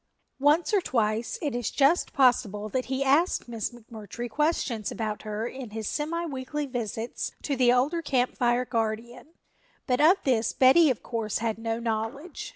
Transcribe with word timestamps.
Once 0.39 0.73
or 0.73 0.81
twice 0.81 1.37
it 1.43 1.53
is 1.55 1.69
just 1.69 2.11
possible 2.11 2.69
that 2.69 2.85
he 2.85 3.03
asked 3.03 3.47
Miss 3.47 3.69
McMurtry 3.69 4.27
questions 4.27 4.89
about 4.91 5.21
her 5.21 5.45
in 5.45 5.69
his 5.69 5.87
semi 5.87 6.25
weekly 6.25 6.65
visits 6.65 7.33
to 7.43 7.55
the 7.55 7.71
older 7.71 8.01
Camp 8.01 8.35
Fire 8.35 8.65
guardian, 8.65 9.35
but 9.85 10.01
of 10.01 10.17
this 10.23 10.53
Betty 10.53 10.89
of 10.89 11.03
course 11.03 11.37
had 11.37 11.59
no 11.59 11.79
knowledge. 11.79 12.49